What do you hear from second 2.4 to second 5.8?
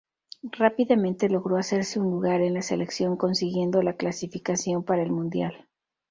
en la Selección consiguiendo la clasificación para el Mundial.